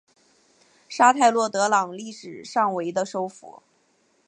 [0.89, 3.61] 沙泰洛德朗历史上为的首府。